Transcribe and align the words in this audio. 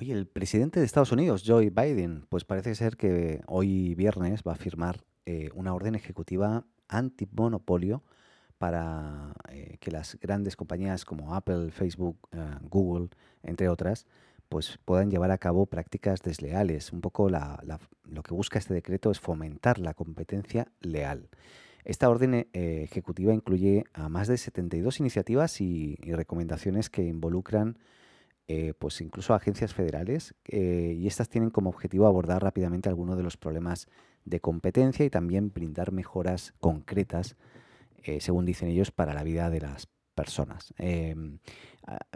Oye, 0.00 0.12
el 0.12 0.26
presidente 0.28 0.78
de 0.78 0.86
Estados 0.86 1.10
Unidos, 1.10 1.42
Joe 1.44 1.70
Biden, 1.70 2.24
pues 2.28 2.44
parece 2.44 2.76
ser 2.76 2.96
que 2.96 3.40
hoy 3.48 3.96
viernes 3.96 4.42
va 4.46 4.52
a 4.52 4.56
firmar 4.56 5.04
eh, 5.26 5.50
una 5.54 5.74
orden 5.74 5.96
ejecutiva 5.96 6.64
antimonopolio 6.86 8.04
para 8.58 9.32
eh, 9.50 9.76
que 9.80 9.90
las 9.90 10.16
grandes 10.20 10.54
compañías 10.54 11.04
como 11.04 11.34
Apple, 11.34 11.72
Facebook, 11.72 12.16
eh, 12.30 12.38
Google, 12.70 13.08
entre 13.42 13.68
otras, 13.68 14.06
pues 14.48 14.78
puedan 14.84 15.10
llevar 15.10 15.32
a 15.32 15.38
cabo 15.38 15.66
prácticas 15.66 16.22
desleales. 16.22 16.92
Un 16.92 17.00
poco 17.00 17.28
la- 17.28 17.60
lo 18.04 18.22
que 18.22 18.34
busca 18.34 18.60
este 18.60 18.74
decreto 18.74 19.10
es 19.10 19.18
fomentar 19.18 19.80
la 19.80 19.94
competencia 19.94 20.68
leal. 20.80 21.28
Esta 21.84 22.08
orden 22.08 22.46
ejecutiva 22.52 23.34
incluye 23.34 23.82
a 23.94 24.08
más 24.08 24.28
de 24.28 24.36
72 24.38 25.00
iniciativas 25.00 25.60
y 25.60 25.96
recomendaciones 26.04 26.88
que 26.88 27.02
involucran 27.02 27.78
eh, 28.48 28.74
pues 28.78 29.00
incluso 29.00 29.34
agencias 29.34 29.74
federales 29.74 30.34
eh, 30.46 30.94
y 30.98 31.06
estas 31.06 31.28
tienen 31.28 31.50
como 31.50 31.70
objetivo 31.70 32.06
abordar 32.06 32.42
rápidamente 32.42 32.88
algunos 32.88 33.16
de 33.16 33.22
los 33.22 33.36
problemas 33.36 33.86
de 34.24 34.40
competencia 34.40 35.04
y 35.04 35.10
también 35.10 35.52
brindar 35.52 35.92
mejoras 35.92 36.54
concretas 36.58 37.36
eh, 38.02 38.20
según 38.20 38.44
dicen 38.46 38.68
ellos, 38.68 38.90
para 38.90 39.12
la 39.12 39.22
vida 39.22 39.50
de 39.50 39.60
las 39.60 39.88
personas. 40.14 40.72
Em, 40.78 41.38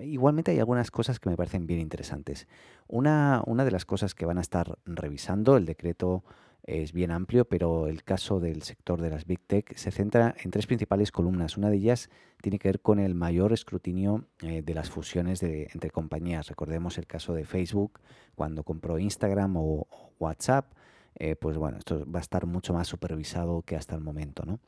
igualmente 0.00 0.52
hay 0.52 0.58
algunas 0.58 0.90
cosas 0.90 1.18
que 1.18 1.28
me 1.28 1.36
parecen 1.36 1.66
bien 1.66 1.80
interesantes. 1.80 2.46
Una, 2.86 3.42
una 3.46 3.64
de 3.64 3.70
las 3.70 3.84
cosas 3.84 4.14
que 4.14 4.24
van 4.24 4.38
a 4.38 4.40
estar 4.40 4.78
revisando, 4.84 5.56
el 5.56 5.66
decreto 5.66 6.24
es 6.70 6.92
bien 6.92 7.10
amplio, 7.10 7.44
pero 7.44 7.86
el 7.88 8.02
caso 8.04 8.40
del 8.40 8.62
sector 8.62 9.00
de 9.00 9.10
las 9.10 9.26
Big 9.26 9.40
Tech 9.40 9.74
se 9.76 9.90
centra 9.90 10.34
en 10.42 10.50
tres 10.50 10.66
principales 10.66 11.10
columnas. 11.12 11.56
Una 11.56 11.70
de 11.70 11.76
ellas 11.76 12.10
tiene 12.42 12.58
que 12.58 12.68
ver 12.68 12.80
con 12.80 12.98
el 12.98 13.14
mayor 13.14 13.52
escrutinio 13.52 14.26
eh, 14.42 14.62
de 14.62 14.74
las 14.74 14.90
fusiones 14.90 15.40
de- 15.40 15.68
entre 15.74 15.90
compañías. 15.90 16.48
Recordemos 16.48 16.98
el 16.98 17.06
caso 17.06 17.34
de 17.34 17.44
Facebook 17.44 18.00
cuando 18.34 18.62
compró 18.64 18.98
Instagram 18.98 19.56
o, 19.56 19.86
WhatsApp. 20.18 20.72
eh, 21.14 21.34
pues 21.36 21.56
bueno, 21.56 21.78
esto 21.78 22.04
va 22.10 22.18
a 22.20 22.22
estar 22.22 22.46
mucho 22.46 22.72
más 22.74 22.86
supervisado 22.88 23.62
que 23.62 23.76
hasta 23.76 23.94
el 23.96 24.00
momento, 24.02 24.44
¿no? 24.46 24.60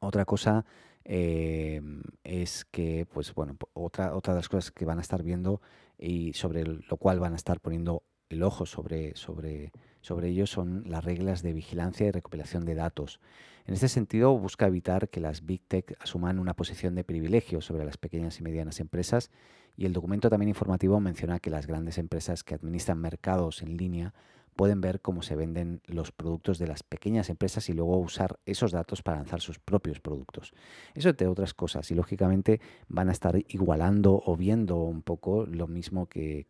Otra 0.00 0.24
cosa 0.24 0.64
eh, 1.04 1.80
es 2.24 2.64
que, 2.66 3.06
pues 3.12 3.34
bueno, 3.34 3.56
otra, 3.74 4.14
otra 4.14 4.34
de 4.34 4.38
las 4.40 4.48
cosas 4.48 4.70
que 4.70 4.84
van 4.84 4.98
a 4.98 5.02
estar 5.02 5.22
viendo 5.22 5.60
y 5.98 6.32
sobre 6.34 6.64
lo 6.64 6.96
cual 6.98 7.20
van 7.20 7.32
a 7.32 7.36
estar 7.36 7.60
poniendo 7.60 8.02
el 8.32 8.42
ojo 8.42 8.66
sobre, 8.66 9.14
sobre, 9.16 9.72
sobre 10.00 10.28
ello 10.28 10.46
son 10.46 10.84
las 10.86 11.04
reglas 11.04 11.42
de 11.42 11.52
vigilancia 11.52 12.06
y 12.06 12.10
recopilación 12.10 12.64
de 12.64 12.74
datos. 12.74 13.20
En 13.66 13.74
este 13.74 13.88
sentido, 13.88 14.36
busca 14.36 14.66
evitar 14.66 15.08
que 15.08 15.20
las 15.20 15.46
Big 15.46 15.62
Tech 15.68 15.96
asuman 16.00 16.38
una 16.38 16.54
posición 16.54 16.94
de 16.94 17.04
privilegio 17.04 17.60
sobre 17.60 17.84
las 17.84 17.96
pequeñas 17.96 18.40
y 18.40 18.42
medianas 18.42 18.80
empresas 18.80 19.30
y 19.76 19.86
el 19.86 19.92
documento 19.92 20.28
también 20.28 20.48
informativo 20.48 21.00
menciona 21.00 21.38
que 21.38 21.50
las 21.50 21.66
grandes 21.66 21.98
empresas 21.98 22.42
que 22.44 22.54
administran 22.54 22.98
mercados 22.98 23.62
en 23.62 23.76
línea 23.76 24.12
pueden 24.56 24.80
ver 24.80 25.00
cómo 25.00 25.22
se 25.22 25.36
venden 25.36 25.80
los 25.86 26.12
productos 26.12 26.58
de 26.58 26.66
las 26.66 26.82
pequeñas 26.82 27.30
empresas 27.30 27.68
y 27.68 27.72
luego 27.72 27.96
usar 27.98 28.38
esos 28.44 28.72
datos 28.72 29.02
para 29.02 29.18
lanzar 29.18 29.40
sus 29.40 29.58
propios 29.58 30.00
productos. 30.00 30.52
Eso 30.94 31.08
entre 31.08 31.26
otras 31.26 31.54
cosas. 31.54 31.90
Y 31.90 31.94
lógicamente 31.94 32.60
van 32.88 33.08
a 33.08 33.12
estar 33.12 33.36
igualando 33.48 34.22
o 34.24 34.36
viendo 34.36 34.76
un 34.76 35.02
poco 35.02 35.46
lo 35.46 35.66
mismo 35.66 36.06
que, 36.06 36.46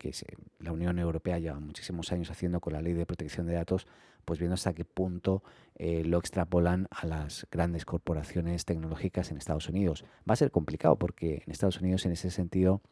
la 0.59 0.73
Unión 0.73 0.99
Europea 0.99 1.39
lleva 1.39 1.61
muchísimos 1.61 2.13
años 2.13 2.31
haciendo 2.31 2.61
con 2.61 2.73
la 2.73 2.83
ley 2.83 2.93
de 2.93 3.07
protección 3.07 3.47
de 3.47 3.55
datos, 3.55 3.87
pues 4.25 4.39
viendo 4.39 4.55
hasta 4.55 4.75
qué 4.75 4.85
punto 4.85 5.43
eh, 5.77 6.05
lo 6.05 6.19
extrapolan 6.19 6.89
a 6.91 7.07
las 7.07 7.47
grandes 7.51 7.85
corporaciones 7.85 8.65
tecnológicas 8.65 9.31
en 9.31 9.37
Estados 9.37 9.69
Unidos. 9.69 10.05
Va 10.29 10.35
a 10.35 10.37
ser 10.37 10.51
complicado 10.51 10.97
porque 10.97 11.43
en 11.47 11.53
Estados 11.53 11.81
Unidos 11.81 12.05
en 12.07 12.13
ese 12.13 12.31
sentido 12.31 12.83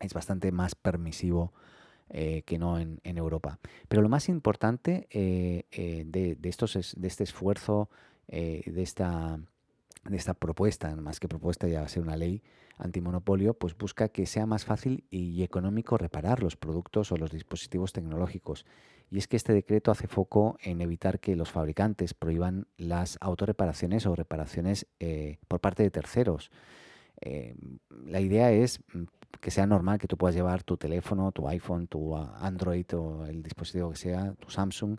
es 0.00 0.14
bastante 0.14 0.50
más 0.52 0.74
permisivo 0.74 1.52
eh, 2.12 2.42
que 2.44 2.58
no 2.58 2.78
en, 2.78 2.98
Europa. 3.04 3.60
Pero 3.88 4.02
lo 4.02 4.08
más 4.08 4.28
importante 4.28 5.06
eh, 5.10 5.64
eh, 5.70 6.02
de, 6.06 6.36
este 6.42 7.22
esfuerzo, 7.22 7.88
eh, 8.26 8.62
de, 8.66 8.82
esta, 8.82 9.38
propuesta, 10.38 10.94
más 10.96 11.20
que 11.20 11.28
propuesta 11.28 11.68
ya 11.68 11.80
va 11.80 11.86
a 11.86 11.88
ser 11.88 12.02
una 12.02 12.16
ley 12.16 12.42
antimonopolio, 12.78 13.54
pues 13.54 13.76
busca 13.78 14.08
que 14.08 14.26
sea 14.26 14.46
más 14.46 14.64
fácil 14.64 15.04
y 15.10 15.42
económico 15.44 15.98
reparar 15.98 16.42
los 16.42 16.56
productos 16.56 17.12
o 17.12 17.16
los 17.16 17.30
dispositivos 17.30 17.92
tecnológicos. 17.92 18.66
Y 19.08 19.18
es 19.18 19.28
que 19.28 19.36
este 19.36 19.52
decreto 19.52 19.92
hace 19.92 20.08
foco 20.08 20.56
en 20.62 20.80
evitar 20.80 21.20
que 21.20 21.36
los 21.36 21.50
fabricantes 21.52 22.14
prohíban 22.14 22.66
las 22.76 23.18
autorreparaciones 23.20 24.06
o 24.06 24.16
reparaciones 24.16 24.86
por 25.46 25.60
parte 25.60 25.84
de 25.84 25.90
terceros. 25.90 26.50
La 27.88 28.20
idea 28.20 28.50
es 28.50 28.80
mm, 28.94 29.04
que 29.40 29.50
sea 29.50 29.66
normal 29.66 29.98
que 29.98 30.08
tú 30.08 30.16
puedas 30.16 30.34
llevar 30.34 30.62
tu 30.62 30.76
teléfono, 30.76 31.32
tu 31.32 31.48
iPhone, 31.48 31.86
tu 31.86 32.16
ah, 32.16 32.36
Android 32.40 32.86
o 32.94 33.26
el 33.26 33.42
dispositivo 33.42 33.90
que 33.90 33.96
sea, 33.96 34.34
tu 34.34 34.50
Samsung, 34.50 34.98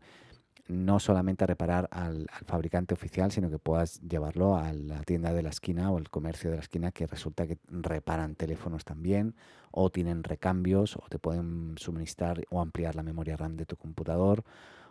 no 0.67 0.99
solamente 0.99 1.43
a 1.43 1.47
reparar 1.47 1.89
al, 1.91 2.27
al 2.31 2.45
fabricante 2.45 2.93
oficial, 2.93 3.31
sino 3.31 3.49
que 3.49 3.59
puedas 3.59 3.99
llevarlo 4.01 4.55
a 4.55 4.71
la 4.71 5.01
tienda 5.03 5.33
de 5.33 5.43
la 5.43 5.49
esquina 5.49 5.91
o 5.91 5.97
el 5.97 6.09
comercio 6.09 6.49
de 6.49 6.57
la 6.57 6.61
esquina 6.61 6.91
que 6.91 7.07
resulta 7.07 7.45
que 7.45 7.57
reparan 7.67 8.35
teléfonos 8.35 8.85
también 8.85 9.35
o 9.71 9.89
tienen 9.89 10.23
recambios 10.23 10.95
o 10.95 11.03
te 11.09 11.19
pueden 11.19 11.75
suministrar 11.77 12.43
o 12.49 12.61
ampliar 12.61 12.95
la 12.95 13.03
memoria 13.03 13.35
RAM 13.35 13.57
de 13.57 13.65
tu 13.65 13.75
computador. 13.75 14.43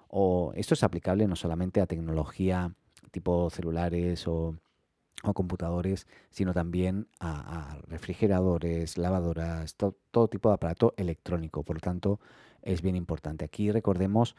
O 0.08 0.52
esto 0.54 0.74
es 0.74 0.82
aplicable 0.82 1.26
no 1.26 1.36
solamente 1.36 1.80
a 1.80 1.86
tecnología 1.86 2.74
tipo 3.10 3.48
celulares 3.50 4.26
o 4.28 4.56
o 5.22 5.34
computadores, 5.34 6.06
sino 6.30 6.52
también 6.54 7.06
a, 7.20 7.78
refrigeradores, 7.88 8.96
lavadoras, 8.98 9.74
to- 9.76 9.96
todo 10.10 10.28
tipo 10.28 10.48
de 10.48 10.54
aparato 10.54 10.94
electrónico. 10.96 11.62
Por 11.62 11.76
lo 11.76 11.80
tanto, 11.80 12.20
es 12.62 12.82
bien 12.82 12.96
importante. 12.96 13.44
Aquí 13.44 13.70
recordemos 13.70 14.34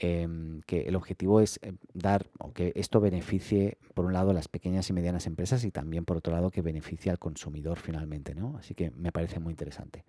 em, 0.00 0.60
que 0.62 0.82
el 0.82 0.94
objetivo 0.96 1.40
es 1.40 1.58
eh, 1.62 1.72
dar 1.92 2.28
que 2.54 2.72
esto 2.76 3.00
beneficie, 3.00 3.78
por 3.94 4.04
un 4.04 4.12
lado, 4.12 4.30
a 4.30 4.34
las 4.34 4.48
pequeñas 4.48 4.88
y 4.90 4.92
medianas 4.92 5.26
empresas 5.26 5.64
y 5.64 5.70
también, 5.72 6.04
por 6.04 6.16
otro 6.16 6.32
lado, 6.32 6.50
que 6.50 6.62
beneficie 6.62 7.10
al 7.10 7.18
consumidor 7.18 7.78
finalmente, 7.78 8.34
¿no? 8.34 8.56
Así 8.58 8.74
que 8.74 8.90
me 8.92 9.10
parece 9.12 9.40
muy 9.40 9.52
interesante. 9.52 10.04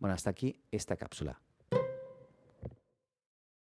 Bueno, 0.00 0.14
hasta 0.14 0.30
aquí 0.30 0.60
esta 0.72 0.96
cápsula. 0.96 1.40